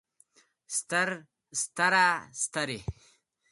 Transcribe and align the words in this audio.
ستر 0.77 1.09
ستره 1.61 2.07
سترې 2.43 2.79